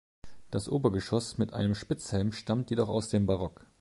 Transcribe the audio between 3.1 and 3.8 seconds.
Barock.